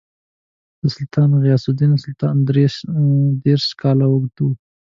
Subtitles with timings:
[0.79, 2.65] د سلطان غیاث الدین سلطنت درې
[3.45, 4.47] دېرش کاله اوږد و.